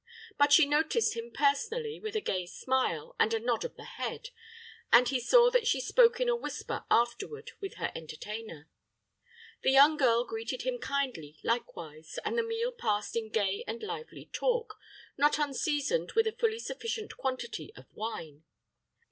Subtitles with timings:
[0.35, 4.29] But she noticed him personally with a gay smile and a nod of the head,
[4.91, 8.67] and he saw that she spoke in a whisper afterward with her entertainer.
[9.61, 14.27] The young girl greeted him kindly, likewise, and the meal passed in gay and lively
[14.33, 14.73] talk,
[15.19, 18.43] not unseasoned with a fully sufficient quantity of wine.